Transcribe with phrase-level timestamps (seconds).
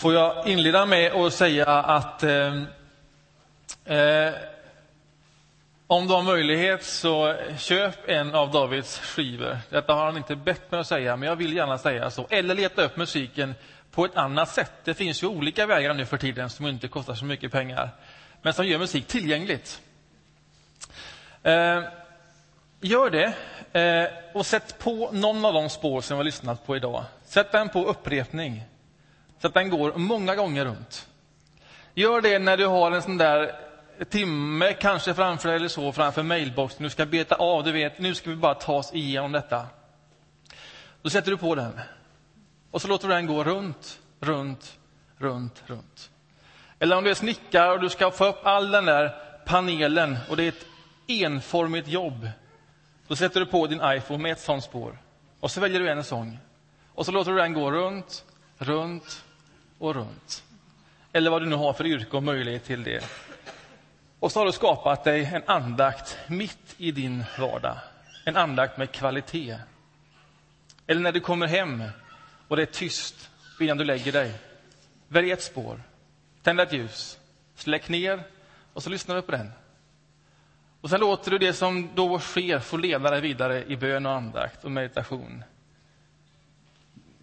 [0.00, 2.62] får jag inleda med att säga att eh,
[3.84, 4.32] eh,
[5.86, 9.58] om du har möjlighet så köp en av Davids skivor.
[9.70, 12.26] Detta har han inte bett mig att säga, men jag vill gärna säga så.
[12.30, 13.54] Eller leta upp musiken
[13.90, 14.72] på ett annat sätt.
[14.84, 17.90] Det finns ju olika vägar nu för tiden som inte kostar så mycket pengar,
[18.42, 19.80] men som gör musik tillgängligt.
[21.42, 21.82] Eh,
[22.80, 23.32] gör det
[23.80, 27.04] eh, och sätt på någon av de spår som vi har lyssnat på idag.
[27.24, 28.64] Sätt den på upprepning
[29.40, 31.08] så att den går många gånger runt.
[31.94, 33.54] Gör det när du har en sån där
[34.08, 36.82] timme kanske framför dig eller så framför mailboxen.
[36.82, 39.66] Du ska beta av, du vet, nu ska vi bara ta oss igenom detta.
[41.02, 41.80] Då sätter du på den
[42.70, 44.78] och så låter du den gå runt, runt,
[45.18, 46.10] runt, runt.
[46.78, 49.14] Eller om du är snickare och du ska få upp all den där
[49.46, 50.66] panelen och det är ett
[51.06, 52.28] enformigt jobb.
[53.06, 54.98] Då sätter du på din iPhone med ett sånt spår
[55.40, 56.38] och så väljer du en sång.
[56.94, 58.24] Och så låter du den gå runt,
[58.58, 59.24] runt
[59.80, 60.44] och runt.
[61.12, 63.04] Eller vad du nu har för yrke och möjlighet till det.
[64.20, 67.76] Och så har du skapat dig en andakt mitt i din vardag.
[68.24, 69.56] En andakt med kvalitet.
[70.86, 71.84] Eller när du kommer hem
[72.48, 74.32] och det är tyst innan du lägger dig.
[75.08, 75.82] Välj ett spår,
[76.42, 77.18] tänd ett ljus,
[77.54, 78.22] släck ner
[78.72, 79.52] och så lyssnar du på den.
[80.80, 84.12] Och sen låter du det som då sker få leda dig vidare i bön och
[84.12, 85.44] andakt och meditation.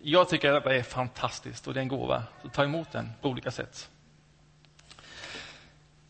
[0.10, 2.24] Jag tycker att detta är fantastiskt och det är en gåva.
[2.42, 3.90] Så ta emot den på olika sätt.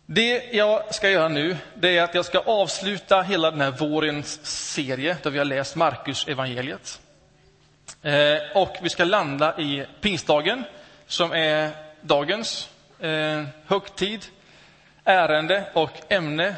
[0.05, 4.45] Det jag ska göra nu det är att jag ska avsluta hela den här vårens
[4.45, 7.01] serie där vi har läst Markus evangeliet.
[8.01, 10.63] Eh, och vi ska landa i pingstdagen
[11.07, 14.25] som är dagens eh, högtid,
[15.03, 16.55] ärende och ämne.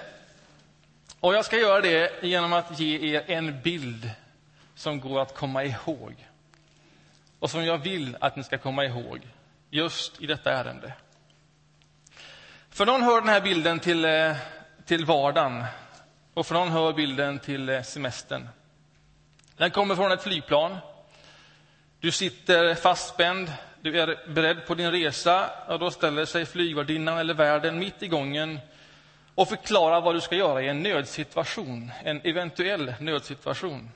[1.19, 4.11] Och jag ska göra det genom att ge er en bild
[4.75, 6.28] som går att komma ihåg
[7.39, 9.27] och som jag vill att ni ska komma ihåg
[9.69, 10.93] just i detta ärende.
[12.69, 14.35] För någon hör den här bilden till, eh,
[14.85, 15.63] till vardagen
[16.33, 18.49] och för någon hör bilden till eh, semestern.
[19.57, 20.77] Den kommer från ett flygplan.
[21.99, 23.51] Du sitter fastspänd,
[23.81, 28.07] du är beredd på din resa och då ställer sig flygvärdinnan eller värden mitt i
[28.07, 28.59] gången
[29.35, 33.91] och förklarar vad du ska göra i en nödsituation, en eventuell nödsituation.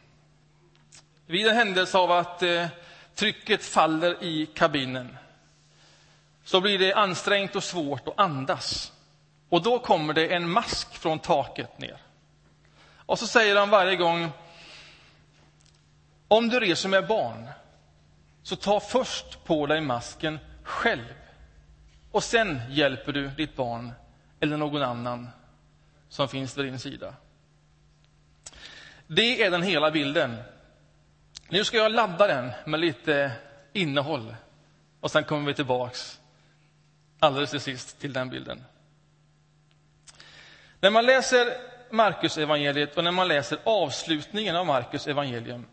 [1.25, 2.67] Vid en händelse av att eh,
[3.15, 5.17] trycket faller i kabinen
[6.43, 8.91] så blir det ansträngt och svårt att andas.
[9.49, 11.97] Och då kommer det en mask från taket ner.
[13.05, 14.31] Och så säger han varje gång
[16.27, 17.49] om du reser med barn,
[18.43, 21.13] så ta först på dig masken själv.
[22.11, 23.91] Och sen hjälper du ditt barn
[24.39, 25.29] eller någon annan
[26.09, 27.15] som finns vid din sida.
[29.07, 30.37] Det är den hela bilden.
[31.53, 33.31] Nu ska jag ladda den med lite
[33.73, 34.35] innehåll
[34.99, 36.19] och sen kommer vi tillbaks
[37.19, 38.63] alldeles till sist till den bilden.
[40.79, 41.53] När man läser
[41.89, 45.65] Markus evangeliet och när man läser avslutningen av Markus evangelium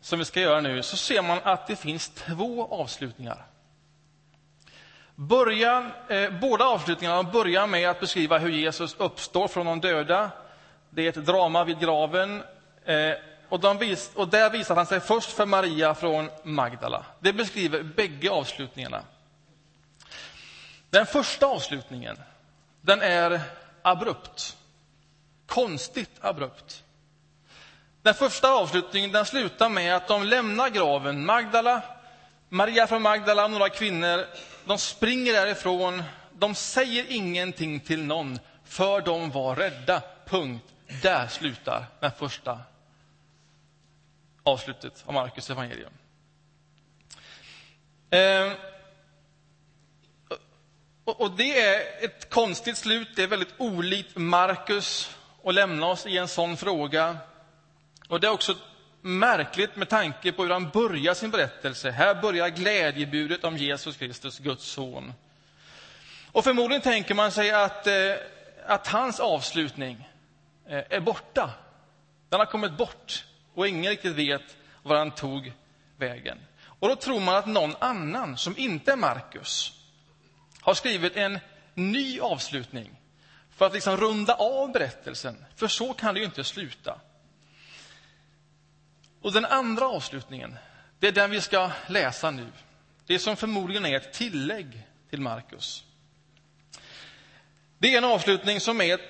[0.00, 3.46] som vi ska göra nu, så ser man att det finns två avslutningar.
[5.14, 10.30] Början, eh, båda avslutningarna börjar med att beskriva hur Jesus uppstår från de döda.
[10.90, 12.42] Det är ett drama vid graven.
[12.84, 13.14] Eh,
[13.48, 17.04] och, de vis, och där visar han sig först för Maria från Magdala.
[17.20, 19.02] Det beskriver bägge avslutningarna.
[20.90, 22.16] Den första avslutningen,
[22.80, 23.40] den är
[23.82, 24.56] abrupt.
[25.46, 26.84] Konstigt abrupt.
[28.02, 31.26] Den första avslutningen den slutar med att de lämnar graven.
[31.26, 31.82] Magdala,
[32.48, 34.26] Maria från Magdala och några kvinnor,
[34.64, 36.02] de springer därifrån.
[36.32, 40.02] De säger ingenting till någon, för de var rädda.
[40.26, 40.64] Punkt.
[41.02, 42.58] Där slutar den första
[44.44, 45.92] avslutet av Markus evangelium.
[48.10, 48.52] Eh,
[51.04, 53.08] och det är ett konstigt slut.
[53.16, 57.16] Det är väldigt olikt Markus att lämna oss i en sån fråga.
[58.08, 58.56] Och det är också
[59.00, 61.90] märkligt med tanke på hur han börjar sin berättelse.
[61.90, 65.12] Här börjar glädjebudet om Jesus Kristus, Guds son.
[66.32, 68.14] Och förmodligen tänker man sig att, eh,
[68.66, 70.08] att hans avslutning
[70.66, 71.50] eh, är borta.
[72.28, 73.24] Den har kommit bort
[73.54, 75.52] och ingen riktigt vet var han tog
[75.96, 76.38] vägen.
[76.64, 79.72] Och då tror man att någon annan, som inte är Markus,
[80.60, 81.38] har skrivit en
[81.74, 82.90] ny avslutning
[83.50, 85.44] för att liksom runda av berättelsen.
[85.56, 87.00] För så kan det ju inte sluta.
[89.20, 90.56] Och den andra avslutningen,
[90.98, 92.46] det är den vi ska läsa nu.
[93.06, 95.84] Det som förmodligen är ett tillägg till Markus.
[97.78, 99.00] Det är en avslutning som är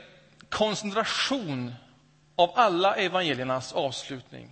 [0.48, 1.74] koncentration
[2.36, 4.50] av alla evangeliernas avslutning.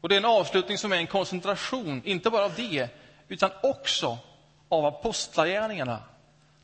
[0.00, 2.88] Och det är en avslutning som är en koncentration, inte bara av det,
[3.28, 4.18] utan också
[4.68, 6.02] av apostlagärningarna,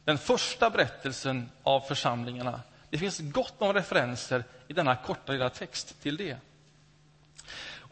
[0.05, 2.61] den första berättelsen av församlingarna.
[2.91, 6.37] Det finns gott om referenser i denna korta lilla text till det.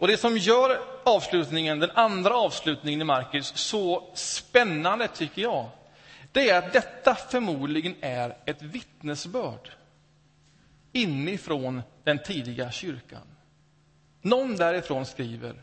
[0.02, 5.68] Och Det som gör avslutningen, den andra avslutningen i Markus så spännande, tycker jag,
[6.32, 9.70] det är att detta förmodligen är ett vittnesbörd
[10.92, 13.26] inifrån den tidiga kyrkan.
[14.22, 15.62] Någon därifrån skriver,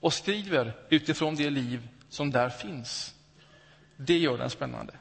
[0.00, 3.14] och skriver utifrån det liv som där finns.
[3.96, 4.92] Det gör den spännande.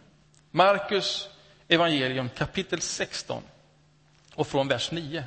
[0.51, 1.29] Markus
[1.67, 3.43] evangelium kapitel 16
[4.35, 5.23] och från vers 9.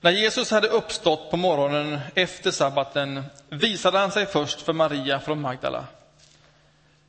[0.00, 5.40] När Jesus hade uppstått på morgonen efter sabbaten visade han sig först för Maria från
[5.40, 5.84] Magdala,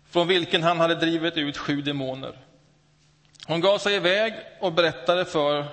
[0.09, 2.37] från vilken han hade drivit ut sju demoner.
[3.47, 5.65] Hon gav sig iväg och berättade för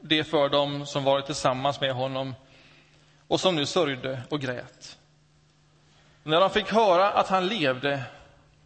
[0.00, 2.34] det för dem som varit tillsammans med honom
[3.28, 4.98] och som nu sörjde och grät.
[6.22, 8.02] När de fick höra att han levde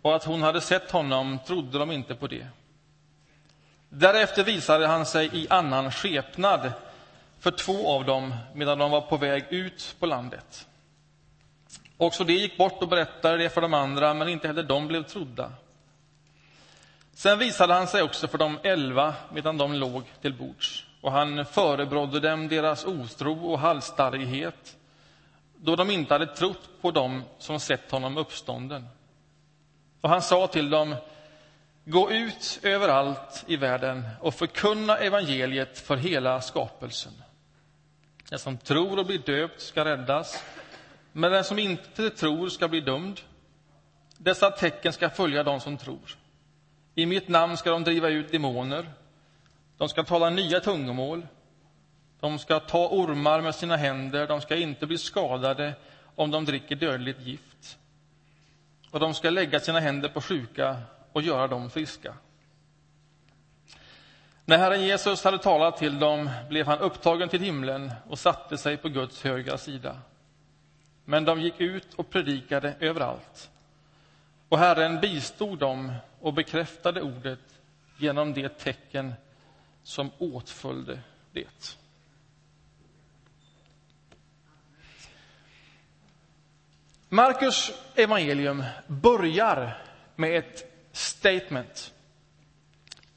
[0.02, 2.46] och att hon hade sett honom trodde de inte på det.
[3.88, 6.72] Därefter visade han sig i annan skepnad
[7.40, 10.68] för två av dem medan de var på väg ut på landet.
[12.02, 15.02] Också de gick bort och berättade det för de andra, men inte heller de blev
[15.02, 15.52] trodda.
[17.12, 21.44] Sen visade han sig också för de elva medan de låg till bords och han
[21.44, 24.76] förebrådde dem deras otro och halsstarrighet
[25.56, 28.88] då de inte hade trott på dem som sett honom uppstånden.
[30.00, 30.94] Och han sa till dem,
[31.84, 37.12] gå ut överallt i världen och förkunna evangeliet för hela skapelsen.
[38.30, 40.44] Den som tror och blir döpt ska räddas,
[41.12, 43.20] men den som inte tror ska bli dömd.
[44.18, 46.16] Dessa tecken ska följa dem som tror.
[46.94, 48.92] I mitt namn ska de driva ut demoner.
[49.76, 51.26] De ska tala nya tungomål.
[52.20, 54.26] De ska ta ormar med sina händer.
[54.26, 55.74] De ska inte bli skadade
[56.14, 57.78] om de dricker dödligt gift.
[58.90, 60.76] Och de ska lägga sina händer på sjuka
[61.12, 62.14] och göra dem friska.
[64.44, 68.76] När Herren Jesus hade talat till dem blev han upptagen till himlen och satte sig
[68.76, 69.96] på Guds högra sida.
[71.04, 73.50] Men de gick ut och predikade överallt.
[74.48, 77.60] Och Herren bistod dem och bekräftade ordet
[77.96, 79.14] genom det tecken
[79.82, 81.00] som åtföljde
[81.32, 81.76] det.
[87.08, 89.82] Markus evangelium börjar
[90.16, 91.94] med ett statement.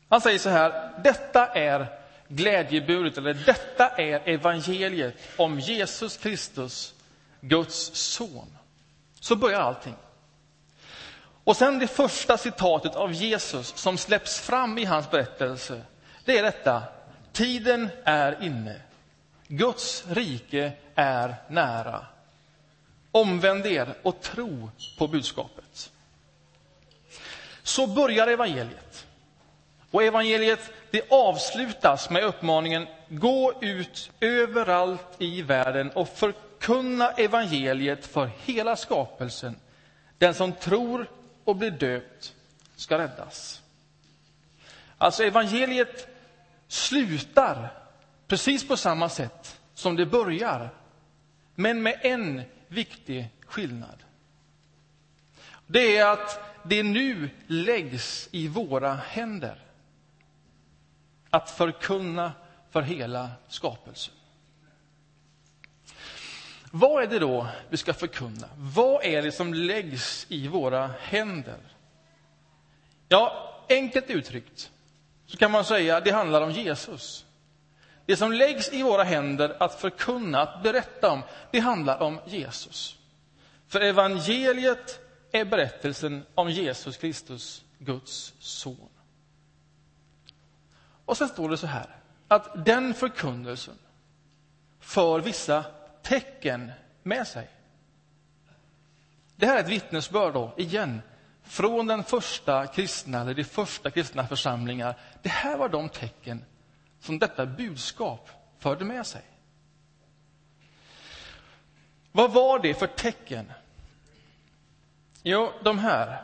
[0.09, 1.87] Han säger så här, detta är
[2.27, 6.94] glädjebudet, eller detta är evangeliet om Jesus Kristus,
[7.47, 8.57] Guds son.
[9.19, 9.95] Så börjar allting.
[11.43, 15.81] Och sen det första citatet av Jesus som släpps fram i hans berättelse,
[16.25, 16.83] det är detta.
[17.31, 18.81] Tiden är inne.
[19.47, 22.05] Guds rike är nära.
[23.11, 25.91] Omvänd er och tro på budskapet.
[27.63, 29.05] Så börjar evangeliet.
[29.91, 36.09] Och evangeliet det avslutas med uppmaningen gå ut överallt i världen och
[36.65, 39.55] förkunna evangeliet för hela skapelsen.
[40.17, 41.09] Den som tror
[41.43, 42.35] och blir döpt
[42.75, 43.61] ska räddas.
[44.97, 46.07] Alltså evangeliet
[46.67, 47.73] slutar
[48.27, 50.69] precis på samma sätt som det börjar,
[51.55, 54.03] men med en viktig skillnad.
[55.67, 59.59] Det är att det nu läggs i våra händer
[61.29, 62.31] att förkunna
[62.69, 64.13] för hela skapelsen.
[66.77, 68.49] Vad är det då vi ska förkunna?
[68.57, 71.59] Vad är det som läggs i våra händer?
[73.07, 74.71] Ja, enkelt uttryckt
[75.25, 77.25] så kan man säga att det handlar om Jesus.
[78.05, 82.97] Det som läggs i våra händer att förkunna, att berätta om, det handlar om Jesus.
[83.67, 84.99] För evangeliet
[85.31, 88.89] är berättelsen om Jesus Kristus, Guds son.
[91.05, 91.95] Och sen står det så här,
[92.27, 93.77] att den förkunnelsen
[94.79, 95.65] för vissa
[96.05, 96.71] tecken
[97.03, 97.47] med sig.
[99.35, 101.01] Det här är ett vittnesbörd, då, igen,
[101.43, 104.95] från den första kristna, eller de första kristna församlingar.
[105.21, 106.45] Det här var de tecken
[106.99, 109.21] som detta budskap förde med sig.
[112.11, 113.51] Vad var det för tecken?
[115.23, 116.23] Jo, de här.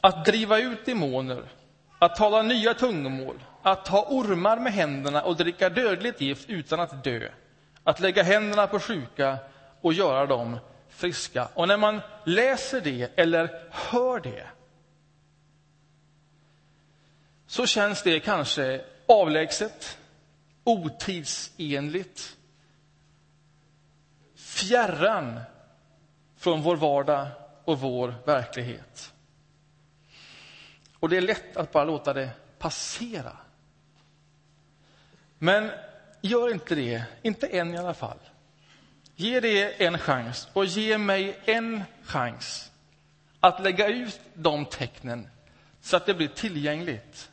[0.00, 1.42] Att driva ut demoner,
[1.98, 7.04] att tala nya tungomål, att ha ormar med händerna och dricka dödligt gift utan att
[7.04, 7.28] dö,
[7.88, 9.38] att lägga händerna på sjuka
[9.80, 11.48] och göra dem friska.
[11.54, 14.46] Och när man läser det eller hör det
[17.46, 19.98] så känns det kanske avlägset,
[20.64, 22.36] otidsenligt.
[24.36, 25.40] fjärran
[26.36, 27.28] från vår vardag
[27.64, 29.12] och vår verklighet.
[30.98, 33.36] Och det är lätt att bara låta det passera.
[35.38, 35.70] Men
[36.20, 38.18] gör inte det, inte än i alla fall.
[39.16, 42.70] Ge det en chans och ge mig en chans
[43.40, 45.28] att lägga ut de tecknen
[45.80, 47.30] så att det blir tillgängligt.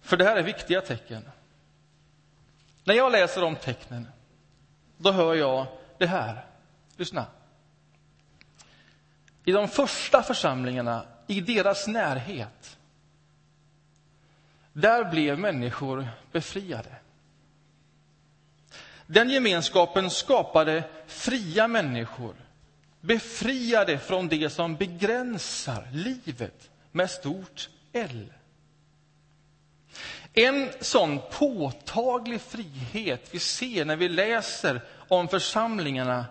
[0.00, 1.28] För det här är viktiga tecken.
[2.84, 4.08] När jag läser de tecknen,
[4.96, 5.66] då hör jag
[5.98, 6.44] det här.
[6.96, 7.26] Lyssna.
[9.44, 12.77] I de första församlingarna, i deras närhet,
[14.80, 16.90] där blev människor befriade.
[19.06, 22.34] Den gemenskapen skapade fria människor,
[23.00, 28.32] befriade från det som begränsar livet med stort L.
[30.32, 36.24] En sån påtaglig frihet vi ser när vi läser om församlingarna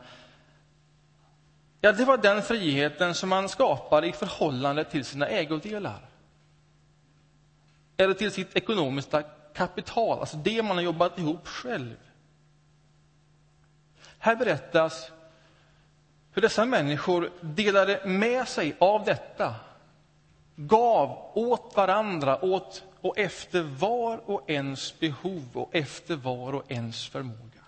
[1.81, 6.06] ja, det var den friheten som man skapade i förhållande till sina ägodelar.
[7.97, 9.23] Eller till sitt ekonomiska
[9.53, 11.95] kapital, alltså det man har jobbat ihop själv.
[14.19, 15.11] Här berättas
[16.31, 19.55] hur dessa människor delade med sig av detta,
[20.55, 27.07] gav åt varandra, åt och efter var och ens behov och efter var och ens
[27.07, 27.63] förmåga.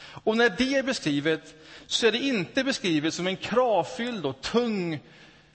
[0.00, 1.54] Och när det är beskrivet
[1.86, 5.00] så är det inte beskrivet som en kravfylld och tung,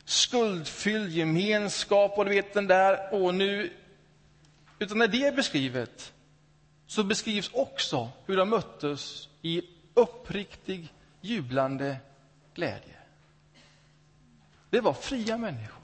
[0.05, 3.73] skuldfylld gemenskap och du vet den där, och nu...
[4.79, 6.13] Utan när det är beskrivet
[6.87, 9.61] så beskrivs också hur de möttes i
[9.93, 11.97] uppriktig, jublande
[12.53, 12.97] glädje.
[14.69, 15.83] Det var fria människor.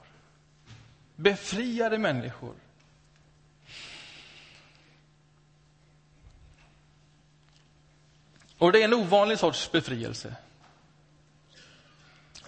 [1.16, 2.54] Befriade människor.
[8.58, 10.36] Och det är en ovanlig sorts befrielse.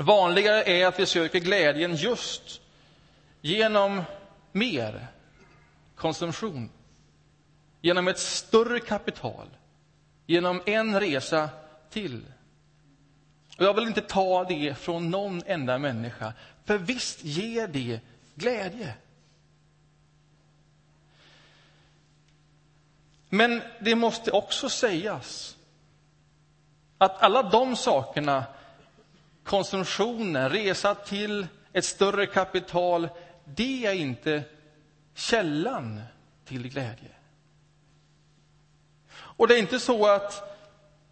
[0.02, 2.60] Vanligare är att vi söker glädjen just
[3.40, 4.02] genom
[4.52, 5.06] mer
[5.94, 6.70] konsumtion,
[7.80, 9.46] genom ett större kapital,
[10.26, 11.48] genom en resa
[11.90, 12.22] till.
[13.58, 16.32] Och jag vill inte ta det från någon enda människa,
[16.64, 18.00] för visst ger det
[18.34, 18.94] glädje.
[23.28, 25.56] Men det måste också sägas
[26.98, 28.44] att alla de sakerna,
[29.44, 33.08] konsumtionen, resa till ett större kapital,
[33.44, 34.42] det är inte
[35.14, 36.00] källan
[36.44, 37.08] till glädje.
[39.12, 40.58] Och det är inte så att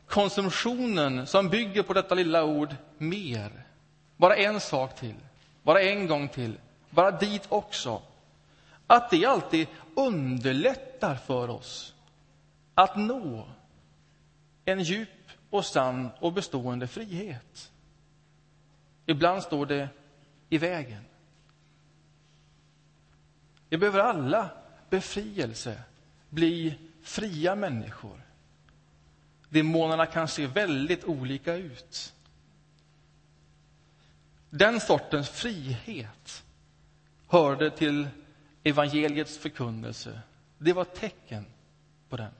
[0.06, 3.66] konsumtionen som bygger på detta lilla ord mer,
[4.16, 5.14] bara en sak till,
[5.62, 6.58] bara en gång till,
[6.90, 8.02] bara dit också,
[8.86, 11.94] att det alltid underlättar för oss
[12.74, 13.48] att nå
[14.64, 15.08] en djup
[15.50, 17.69] och sann och bestående frihet.
[19.10, 19.88] Ibland står det
[20.48, 21.04] i vägen.
[23.68, 24.50] Vi behöver alla
[24.90, 25.82] befrielse,
[26.28, 28.20] bli fria människor.
[29.48, 32.14] Demonerna kan se väldigt olika ut.
[34.50, 36.44] Den sortens frihet
[37.28, 38.08] hörde till
[38.62, 40.20] evangeliets förkunnelse.
[40.58, 41.46] Det var tecken
[42.08, 42.32] på den.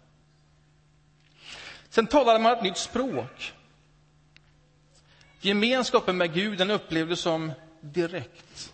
[1.88, 3.54] Sen talade man ett nytt språk.
[5.40, 8.72] Gemenskapen med Gud den upplevdes som direkt.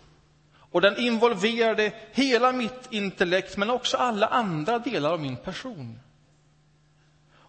[0.57, 5.99] Och den involverade hela mitt intellekt, men också alla andra delar av min person.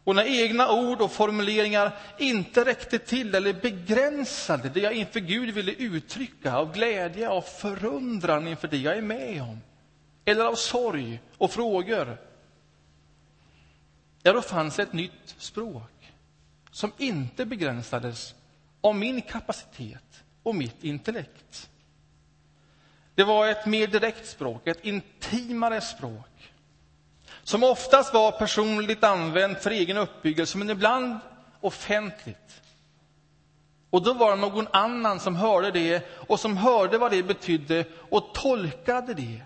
[0.08, 5.54] Och när egna ord och formuleringar inte räckte till eller begränsade det jag inför Gud
[5.54, 9.60] ville uttrycka av glädje, av förundran inför det jag är med om,
[10.24, 12.18] eller av sorg och frågor,
[14.22, 16.12] ja, då fanns ett nytt språk
[16.70, 18.34] som inte begränsades
[18.88, 21.70] av min kapacitet och mitt intellekt.
[23.14, 26.52] Det var ett mer direkt språk, ett intimare språk
[27.48, 31.18] som oftast var personligt använt för egen uppbyggelse, men ibland
[31.60, 32.62] offentligt.
[33.90, 37.84] Och då var det någon annan som hörde det och som hörde vad det betydde
[38.10, 39.42] och tolkade det.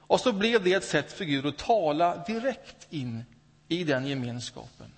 [0.00, 3.24] Och så blev det ett sätt för Gud att tala direkt in
[3.68, 4.92] i den gemenskapen.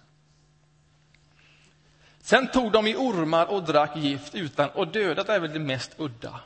[2.29, 5.95] Sen tog de i ormar och drack gift utan och dödat är väl det mest
[5.97, 6.41] udda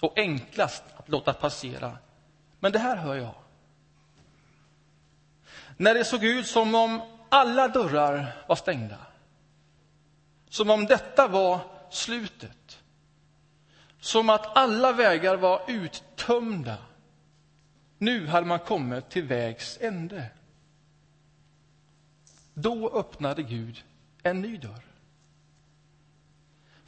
[0.00, 1.98] och enklast att låta passera.
[2.60, 3.34] Men det här hör jag.
[5.76, 8.98] När det såg ut som om alla dörrar var stängda.
[10.48, 12.82] Som om detta var slutet.
[14.00, 16.76] Som att alla vägar var uttömda.
[17.98, 20.26] Nu hade man kommit till vägs ände.
[22.54, 23.84] Då öppnade Gud
[24.22, 24.83] en ny dörr.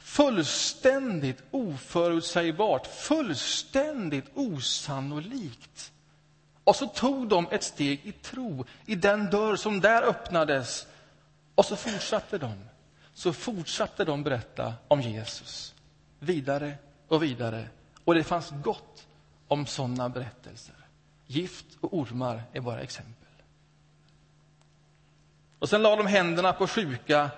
[0.07, 5.91] Fullständigt oförutsägbart, fullständigt osannolikt.
[6.63, 10.87] Och så tog de ett steg i tro i den dörr som där öppnades.
[11.55, 12.53] Och så fortsatte de.
[13.13, 15.73] Så fortsatte de berätta om Jesus.
[16.19, 16.75] Vidare
[17.07, 17.69] och vidare.
[18.03, 19.07] Och det fanns gott
[19.47, 20.75] om sådana berättelser.
[21.25, 23.13] Gift och ormar är bara exempel.
[25.59, 27.29] Och sen la de händerna på sjuka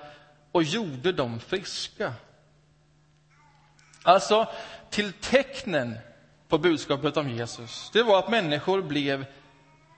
[0.52, 2.14] och gjorde dem friska.
[4.04, 4.48] Alltså,
[4.90, 5.98] till tecknen
[6.48, 9.26] på budskapet om Jesus, det var att människor blev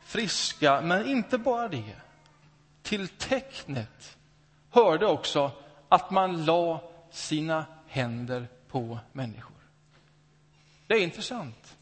[0.05, 1.95] friska, men inte bara det.
[2.81, 4.17] Till tecknet
[4.69, 5.51] hörde också
[5.89, 9.55] att man la sina händer på människor.
[10.87, 11.77] Det är intressant.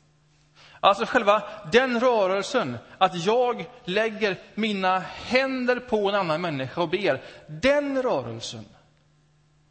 [0.80, 7.22] Alltså själva den rörelsen, att jag lägger mina händer på en annan människa och ber,
[7.48, 8.66] den rörelsen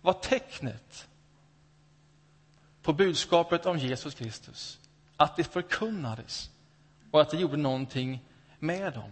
[0.00, 1.07] var tecknet
[2.88, 4.78] på budskapet om Jesus Kristus.
[5.16, 6.50] Att det förkunnades
[7.10, 8.24] och att det gjorde någonting
[8.58, 9.10] med dem.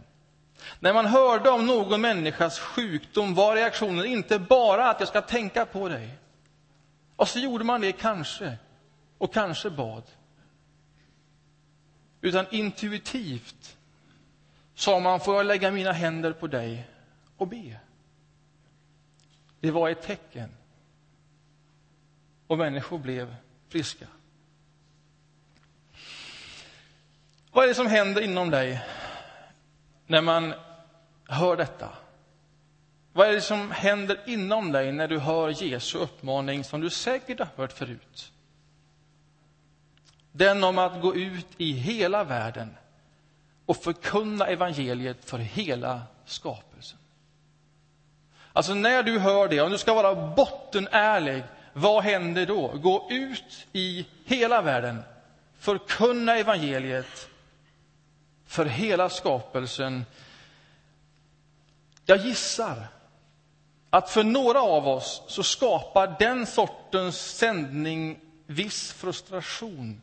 [0.80, 5.66] När man hörde om någon människas sjukdom var reaktionen inte bara att jag ska tänka
[5.66, 6.18] på dig.
[7.16, 8.58] Och så gjorde man det kanske,
[9.18, 10.02] och kanske bad.
[12.20, 13.76] Utan intuitivt
[14.74, 16.88] sa man, får jag lägga mina händer på dig
[17.36, 17.80] och be?
[19.60, 20.50] Det var ett tecken.
[22.46, 23.36] Och människor blev
[23.76, 24.06] friska.
[27.52, 28.80] Vad är det som händer inom dig
[30.06, 30.54] när man
[31.28, 31.88] hör detta?
[33.12, 37.38] Vad är det som händer inom dig när du hör Jesu uppmaning som du säkert
[37.38, 38.32] har hört förut?
[40.32, 42.76] Den om att gå ut i hela världen
[43.66, 46.98] och förkunna evangeliet för hela skapelsen.
[48.52, 51.42] Alltså när du hör det, om du ska vara bottenärlig,
[51.78, 52.68] vad händer då?
[52.68, 55.02] Gå ut i hela världen,
[55.58, 57.28] förkunna evangeliet
[58.46, 60.04] för hela skapelsen.
[62.04, 62.88] Jag gissar
[63.90, 70.00] att för några av oss så skapar den sortens sändning viss frustration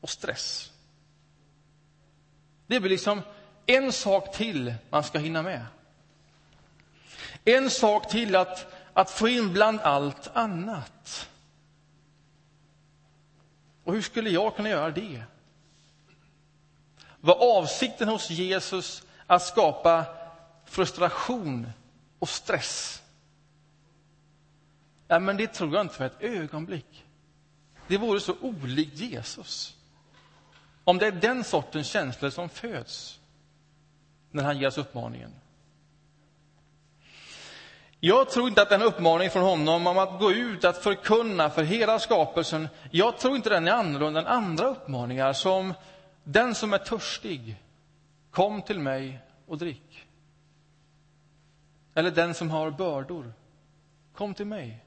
[0.00, 0.72] och stress.
[2.66, 3.22] Det blir liksom
[3.66, 5.66] en sak till man ska hinna med.
[7.44, 11.28] En sak till att, att få in bland allt annat.
[13.84, 15.22] Och hur skulle jag kunna göra det?
[17.20, 20.04] Var avsikten hos Jesus att skapa
[20.64, 21.72] frustration
[22.18, 23.02] och stress?
[25.08, 27.04] Ja, men det tror jag inte för ett ögonblick.
[27.86, 29.76] Det vore så olikt Jesus.
[30.84, 33.20] Om det är den sortens känslor som föds
[34.30, 35.34] när han ger oss uppmaningen.
[38.00, 41.62] Jag tror inte att den uppmaningen från honom om att gå ut, att förkunna för
[41.62, 45.74] hela skapelsen, jag tror inte den är annorlunda än andra uppmaningar som
[46.24, 47.56] den som är törstig,
[48.30, 50.06] kom till mig och drick.
[51.94, 53.32] Eller den som har bördor,
[54.14, 54.84] kom till mig.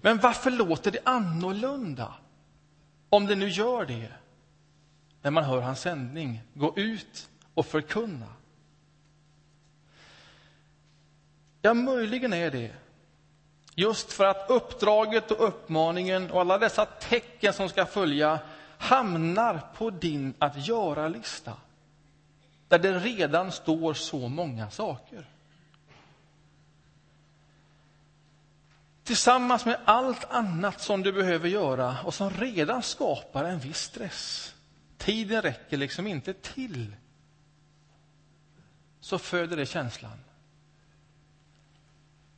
[0.00, 2.14] Men varför låter det annorlunda?
[3.08, 4.12] Om det nu gör det,
[5.22, 8.26] när man hör hans sändning, gå ut och förkunna.
[11.62, 12.72] Ja, möjligen är det
[13.74, 18.38] just för att uppdraget och uppmaningen och alla dessa tecken som ska följa
[18.78, 21.52] hamnar på din att göra-lista
[22.68, 25.26] där det redan står så många saker.
[29.04, 34.54] Tillsammans med allt annat som du behöver göra och som redan skapar en viss stress.
[34.96, 36.96] Tiden räcker liksom inte till.
[39.00, 40.18] Så föder det känslan.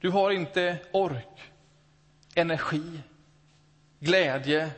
[0.01, 1.53] Du har inte ork,
[2.35, 3.01] energi,
[3.99, 4.71] glädje.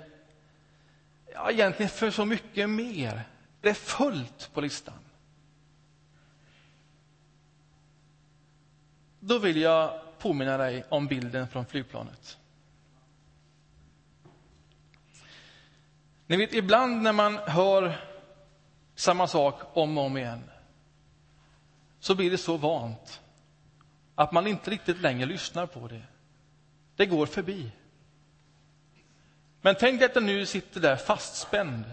[1.32, 3.22] Ja, egentligen för så mycket mer.
[3.60, 4.98] Det är fullt på listan.
[9.20, 12.38] Då vill jag påminna dig om bilden från flygplanet.
[16.26, 18.04] Ni vet, ibland när man hör
[18.94, 20.50] samma sak om och om igen
[22.00, 23.21] så blir det så vant
[24.22, 26.02] att man inte riktigt längre lyssnar på det.
[26.96, 27.70] Det går förbi.
[29.60, 31.84] Men tänk dig att du nu sitter där fastspänd.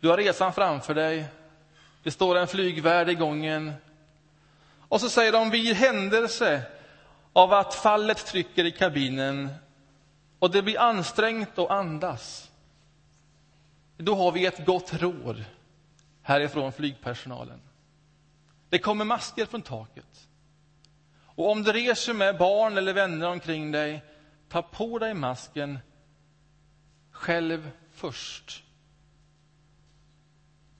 [0.00, 1.24] Du har resan framför dig.
[2.02, 3.72] Det står en flygvärd i gången
[4.88, 6.62] och så säger de, vid händelse
[7.32, 9.48] av att fallet trycker i kabinen
[10.38, 12.50] och det blir ansträngt att andas,
[13.96, 15.44] då har vi ett gott råd
[16.22, 17.60] härifrån flygpersonalen.
[18.68, 20.29] Det kommer masker från taket.
[21.40, 24.02] Och om du reser med barn eller vänner omkring dig,
[24.48, 25.78] ta på dig masken
[27.10, 28.64] själv först.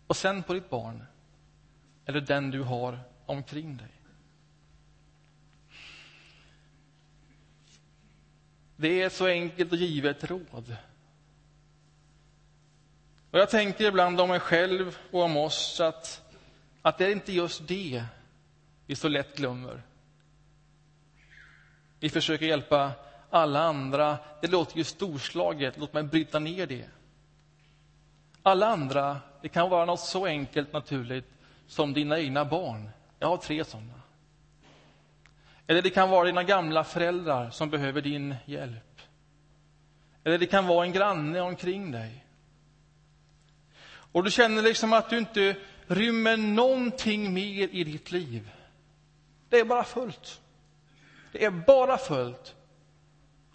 [0.07, 1.07] Och sen på ditt barn,
[2.05, 3.89] eller den du har omkring dig.
[8.77, 10.77] Det är ett så enkelt och givet råd.
[13.31, 16.33] Och Jag tänker ibland om mig själv och om oss att,
[16.83, 18.05] att det är inte just det
[18.87, 19.83] vi så lätt glömmer.
[22.01, 22.93] Vi försöker hjälpa
[23.31, 24.19] alla andra.
[24.41, 25.79] Det låter ju storslaget.
[25.79, 26.89] Låt mig bryta ner det.
[28.43, 31.31] Alla andra, det kan vara något så enkelt naturligt
[31.67, 32.91] som dina egna barn.
[33.19, 34.01] Jag har tre sådana.
[35.67, 39.01] Eller det kan vara dina gamla föräldrar som behöver din hjälp.
[40.25, 42.25] Eller det kan vara en granne omkring dig.
[44.13, 48.51] Och du känner liksom att du inte rymmer någonting mer i ditt liv.
[49.49, 50.41] Det är bara fullt.
[51.33, 52.55] Det är bara fullt.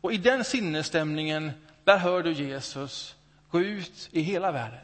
[0.02, 1.52] Och i den sinnesstämningen,
[1.84, 3.16] där hör du Jesus
[3.50, 4.80] gå ut i hela världen.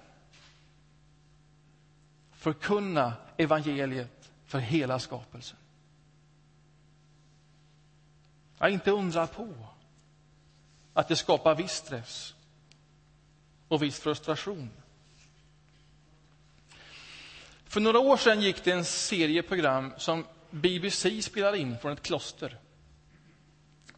[2.31, 5.57] Förkunna evangeliet för hela skapelsen.
[8.59, 9.53] Jag inte undra på
[10.93, 12.35] att det skapar viss stress
[13.67, 14.69] och viss frustration.
[17.65, 22.01] För några år sedan gick det en serie program som BBC spelade in från ett
[22.01, 22.57] kloster.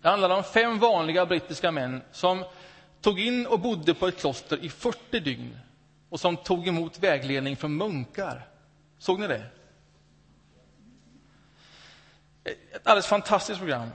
[0.03, 2.45] Det handlade om fem vanliga brittiska män som
[3.01, 5.57] tog in och bodde på ett kloster i 40 dygn
[6.09, 8.47] och som tog emot vägledning från munkar.
[8.97, 9.43] Såg ni det?
[12.43, 13.89] Ett alldeles fantastiskt program.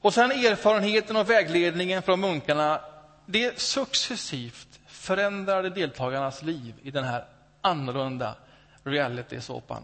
[0.00, 2.80] Och sen erfarenheten och vägledningen från munkarna,
[3.26, 7.24] det successivt förändrade deltagarnas liv i den här
[7.60, 8.34] annorlunda
[8.82, 9.82] reality-såpan.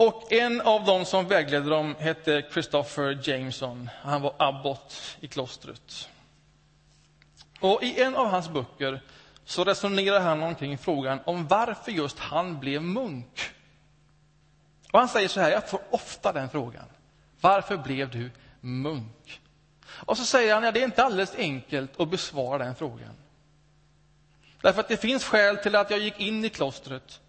[0.00, 3.90] Och en av dem som vägledde dem hette Christopher Jameson.
[4.02, 6.08] Han var abbot i klostret.
[7.60, 9.00] Och I en av hans böcker
[9.44, 13.40] så resonerar han omkring frågan om varför just han blev munk.
[14.92, 16.84] Och Han säger så här, jag får ofta den frågan.
[17.40, 19.40] Varför blev du munk?
[19.86, 23.14] Och så säger han, ja, det är inte alldeles enkelt att besvara den frågan.
[24.60, 27.20] Därför att det finns skäl till att jag gick in i klostret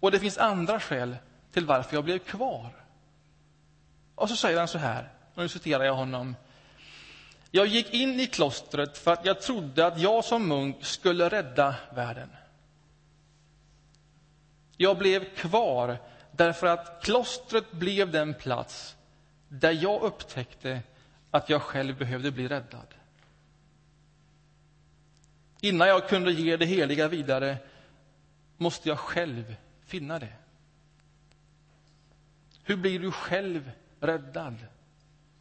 [0.00, 1.16] och det finns andra skäl
[1.52, 2.84] till varför jag blev kvar.
[4.14, 6.36] Och så säger han så här, och nu citerar jag honom.
[7.50, 11.74] Jag gick in i klostret för att jag trodde att jag som munk skulle rädda
[11.94, 12.30] världen.
[14.76, 15.98] Jag blev kvar
[16.32, 18.96] därför att klostret blev den plats
[19.48, 20.82] där jag upptäckte
[21.30, 22.94] att jag själv behövde bli räddad.
[25.60, 27.56] Innan jag kunde ge det heliga vidare
[28.56, 30.39] måste jag själv finna det.
[32.70, 34.56] Hur blir du själv räddad?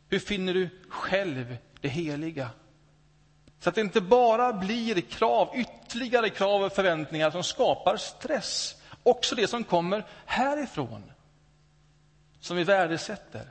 [0.10, 2.50] Hur finner du själv det heliga?
[3.60, 8.76] Så att det inte bara blir krav, ytterligare krav och förväntningar som skapar stress.
[9.04, 11.04] Också det som kommer härifrån,
[12.40, 13.46] som vi värdesätter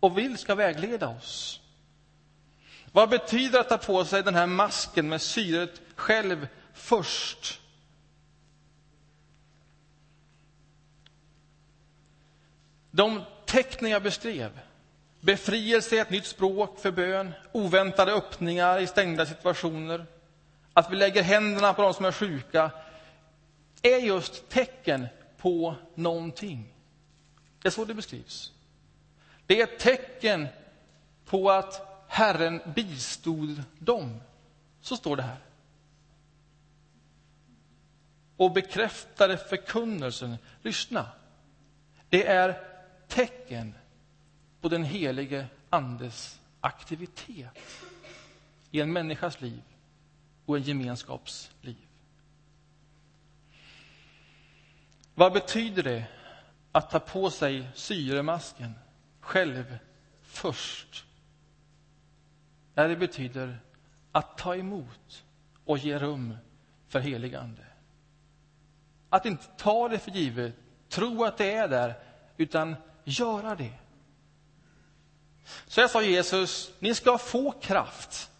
[0.00, 1.60] och vill ska vägleda oss.
[2.92, 7.60] Vad betyder att ta på sig den här masken med syret själv först?
[12.94, 14.60] De tecknen jag beskrev,
[15.20, 20.06] befrielse i ett nytt språk för bön, oväntade öppningar i stängda situationer,
[20.72, 22.70] att vi lägger händerna på de som är sjuka,
[23.82, 26.74] är just tecken på någonting.
[27.62, 28.52] Det är så det beskrivs.
[29.46, 30.48] Det är ett tecken
[31.24, 34.20] på att Herren bistod dem.
[34.80, 35.38] Så står det här.
[38.36, 40.36] Och bekräftade förkunnelsen.
[40.62, 41.06] Lyssna.
[42.08, 42.73] Det är
[43.14, 43.74] tecken
[44.60, 47.58] på den helige Andes aktivitet
[48.70, 49.62] i en människas liv
[50.46, 51.86] och en gemenskaps liv.
[55.14, 56.04] Vad betyder det
[56.72, 58.74] att ta på sig syremasken
[59.20, 59.78] själv
[60.22, 61.04] först?
[62.74, 63.58] Ja, det betyder
[64.12, 65.24] att ta emot
[65.64, 66.36] och ge rum
[66.88, 67.66] för helig Ande.
[69.08, 70.54] Att inte ta det för givet,
[70.88, 71.94] tro att det är där,
[72.36, 73.72] utan göra det.
[75.66, 78.30] Så jag sa Jesus, ni ska få kraft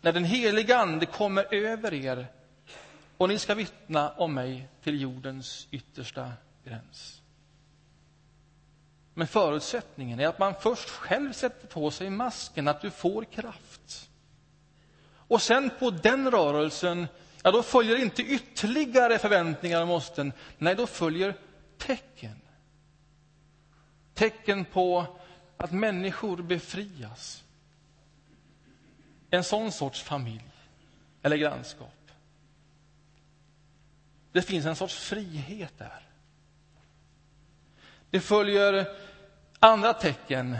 [0.00, 2.26] när den heliga Ande kommer över er
[3.16, 6.32] och ni ska vittna om mig till jordens yttersta
[6.64, 7.22] gräns.
[9.14, 14.10] Men förutsättningen är att man först själv sätter på sig masken, att du får kraft.
[15.14, 17.06] Och sen på den rörelsen
[17.42, 20.32] ja, då följer inte ytterligare förväntningar och måsten.
[20.58, 21.34] Nej, då följer
[21.78, 22.41] tecken.
[24.14, 25.06] Tecken på
[25.56, 27.44] att människor befrias.
[29.30, 30.50] En sån sorts familj
[31.22, 32.10] eller grannskap.
[34.32, 36.08] Det finns en sorts frihet där.
[38.10, 38.96] Det följer
[39.58, 40.56] andra tecken.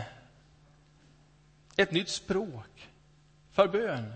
[1.75, 2.89] Ett nytt språk
[3.51, 4.13] för bön.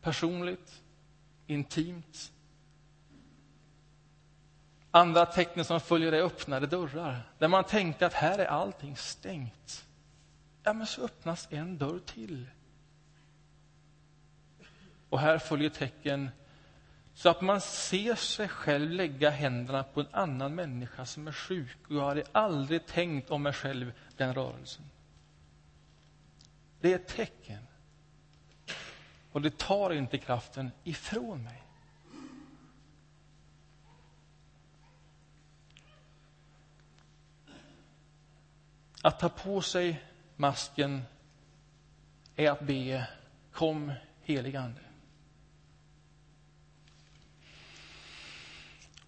[0.00, 0.82] Personligt,
[1.46, 2.32] intimt.
[4.98, 7.32] Andra tecken som följer är öppnade dörrar.
[7.38, 9.86] Där man tänkte att här är allting stängt.
[10.62, 12.46] Ja, men så öppnas en dörr till.
[15.08, 16.30] Och här följer tecken
[17.14, 21.78] så att man ser sig själv lägga händerna på en annan människa som är sjuk.
[21.88, 24.84] Och jag hade aldrig tänkt om mig själv, den rörelsen.
[26.80, 27.66] Det är ett tecken.
[29.32, 31.67] Och det tar inte kraften ifrån mig.
[39.02, 40.02] Att ta på sig
[40.36, 41.02] masken
[42.36, 43.06] är att be
[43.52, 44.80] Kom, helig Ande.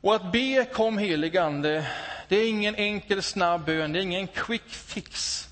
[0.00, 1.86] Och att be Kom, helig Ande,
[2.28, 5.46] det är ingen enkel snabb bön, det är ingen quick fix.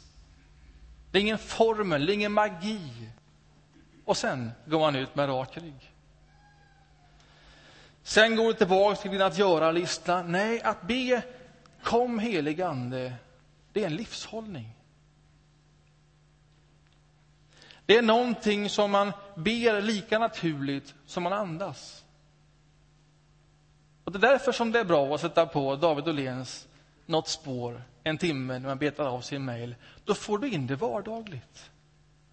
[1.10, 3.08] Det är ingen formel, det är ingen magi.
[4.04, 5.92] Och sen går man ut med rak rygg.
[8.02, 10.22] Sen går du tillbaka till din att göra-lista.
[10.22, 11.22] Nej, att be
[11.82, 13.12] Kom, helig Ande,
[13.72, 14.74] det är en livshållning.
[17.86, 22.04] Det är någonting som man ber lika naturligt som man andas.
[24.04, 26.68] Och Det är därför som det är bra att sätta på David Åhléns
[27.08, 29.74] Något spår en timme när man betar av sin mejl.
[30.04, 31.70] Då får du in det vardagligt.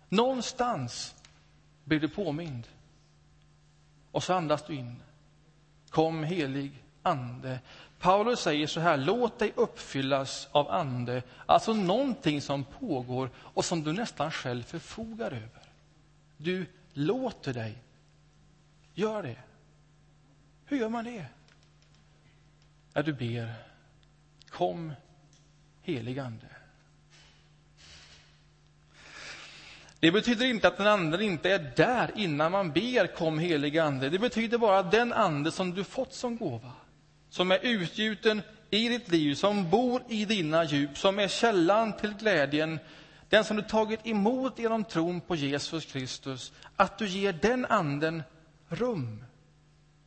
[0.10, 1.15] Någonstans
[1.84, 2.67] blir du påmind.
[4.12, 5.02] Och så andas du in.
[5.89, 7.60] Kom, helig Ande.
[8.06, 11.24] Paulus säger så här, låt dig uppfyllas av Ande.
[11.46, 15.62] Alltså någonting som pågår och som du nästan själv förfogar över.
[16.38, 17.78] Du låter dig.
[18.94, 19.38] Gör det.
[20.65, 21.26] Hur gör man det?
[22.94, 23.54] När du ber,
[24.50, 24.94] kom
[25.82, 26.48] helig Ande.
[30.00, 34.10] Det betyder inte att den anden inte är där innan man ber kom helig Ande.
[34.10, 36.72] Det betyder bara att den ande som du fått som gåva
[37.36, 42.13] som är utgjuten i ditt liv, som bor i dina djup, som är källan till
[42.13, 42.80] glädjen,
[43.30, 48.24] den som du tagit emot genom tron på Jesus Kristus, att du ger den anden
[48.67, 49.26] rum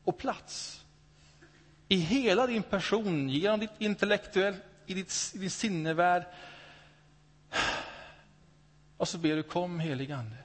[0.05, 0.85] och plats
[1.89, 6.25] i hela din person, genom ditt intellektuellt, i, ditt, i din sinnevärld.
[8.97, 10.37] Och så ber du, kom helig Ande.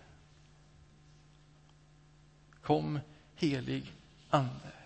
[2.62, 3.00] Kom
[3.36, 3.93] helig
[4.30, 4.83] Ande.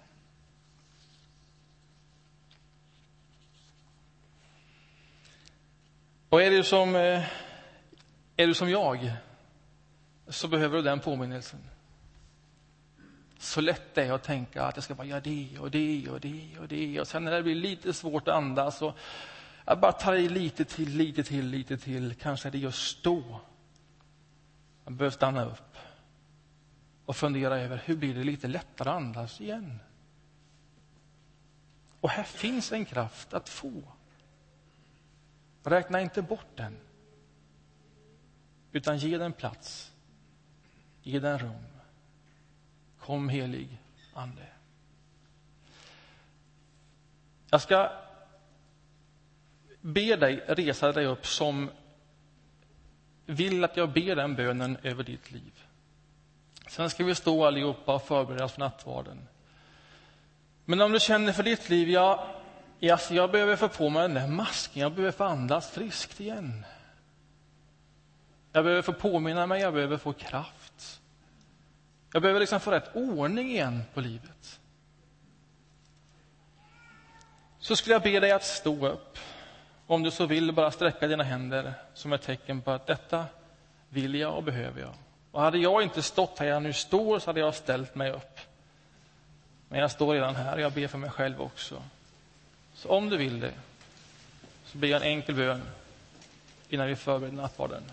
[6.29, 7.23] Och är du som, eh,
[8.37, 9.11] är du som jag,
[10.27, 11.59] så behöver du den påminnelsen.
[13.39, 16.19] Så lätt det är att tänka att jag ska bara göra det och det och
[16.19, 16.99] det och det.
[16.99, 18.97] Och sen när det blir lite svårt att andas, och
[19.65, 22.15] jag bara tar i lite till, lite till, lite till.
[22.15, 23.41] Kanske är det just då
[24.85, 25.77] man behöver stanna upp
[27.05, 29.79] och fundera över hur blir det lite lättare att andas igen.
[32.01, 33.83] Och här finns en kraft att få.
[35.67, 36.77] Räkna inte bort den,
[38.71, 39.91] utan ge den plats.
[41.03, 41.65] Ge den rum.
[42.99, 43.77] Kom, helig
[44.13, 44.47] Ande.
[47.49, 47.91] Jag ska
[49.81, 51.69] be dig resa dig upp som
[53.25, 55.63] vill att jag ber den bönen över ditt liv.
[56.67, 59.27] Sen ska vi stå allihopa och förbereda oss för nattvarden.
[60.65, 62.36] Men om du känner för ditt liv, ja,
[62.79, 66.65] Yes, jag behöver få på mig den där masken, jag behöver få andas friskt igen.
[68.51, 71.01] Jag behöver få påminna mig, jag behöver få kraft.
[72.13, 74.59] Jag behöver liksom få rätt ordning igen på livet.
[77.59, 79.17] Så skulle jag be dig att stå upp.
[79.87, 83.25] Om du så vill, bara sträcka dina händer som ett tecken på att detta
[83.89, 84.93] vill jag och behöver jag.
[85.31, 88.39] Och hade jag inte stått här jag nu står, så hade jag ställt mig upp.
[89.69, 91.81] Men jag står redan här, och jag ber för mig själv också.
[92.77, 93.53] Så om du vill det,
[94.65, 95.61] så ber jag en enkel bön
[96.69, 97.83] innan vi förbereder nattvarden.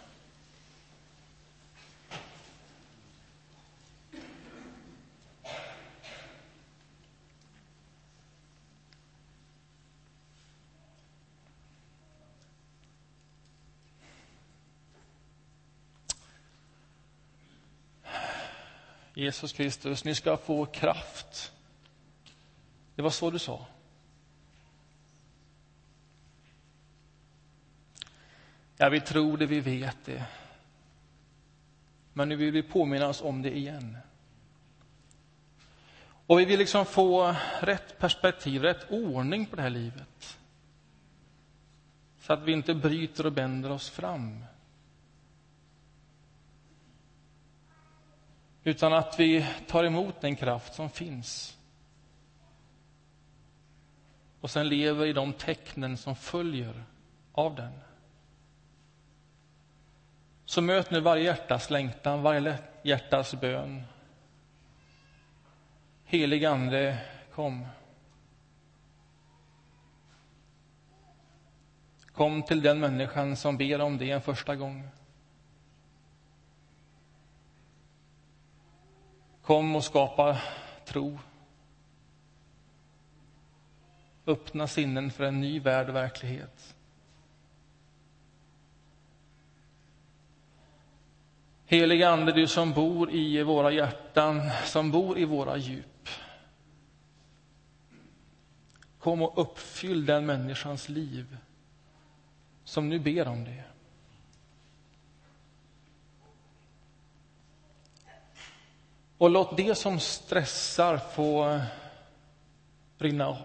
[19.15, 21.53] Jesus Kristus, ni ska få kraft.
[22.95, 23.67] Det var så du sa.
[28.77, 30.25] Ja, vi tror det, vi vet det.
[32.13, 33.99] Men nu vill vi påminna oss om det igen.
[36.27, 40.39] Och vi vill liksom få rätt perspektiv, rätt ordning på det här livet.
[42.21, 44.45] Så att vi inte bryter och bänder oss fram.
[48.65, 51.59] Utan att vi tar emot den kraft som finns.
[54.41, 56.85] Och sen lever i de tecknen som följer
[57.33, 57.73] av den.
[60.45, 63.83] Så möt nu varje hjärtas längtan, varje hjärtas bön.
[66.05, 66.99] Helig Ande,
[67.35, 67.67] kom.
[72.13, 74.89] Kom till den människan som ber om det en första gång.
[79.43, 80.39] Kom och skapa
[80.85, 81.19] tro.
[84.27, 86.74] Öppna sinnen för en ny värld och verklighet.
[91.67, 96.09] Helige Ande, du som bor i våra hjärtan, som bor i våra djup.
[98.99, 101.37] Kom och uppfyll den människans liv
[102.65, 103.65] som nu ber om det.
[109.19, 111.61] Och låt det som stressar få
[112.99, 113.37] rinna av.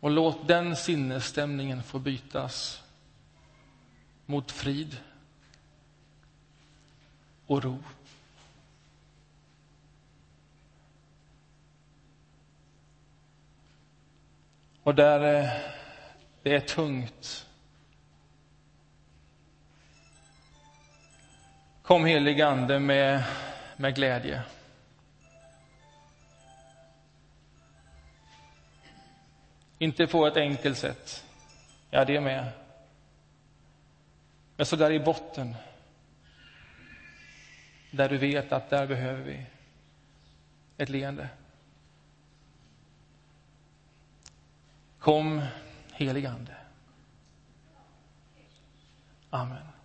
[0.00, 2.82] Och låt den sinnesstämningen få bytas
[4.28, 4.96] mot frid
[7.46, 7.78] och ro.
[14.82, 15.50] Och där eh,
[16.42, 17.46] det är tungt
[21.82, 23.24] Kom helig Ande med,
[23.76, 24.42] med glädje.
[29.78, 31.24] Inte på ett enkelt sätt.
[31.90, 32.67] Ja, det är med.
[34.58, 35.54] Men så där i botten.
[37.90, 39.46] Där du vet att där behöver vi
[40.76, 41.28] ett leende.
[44.98, 45.42] Kom,
[45.92, 46.56] helig Ande.
[49.30, 49.77] Amen.